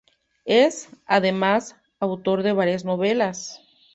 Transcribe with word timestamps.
Es, 0.45 0.89
además, 1.05 1.75
autor 1.99 2.41
de 2.41 2.53
varias 2.53 2.83
novelas. 2.85 3.61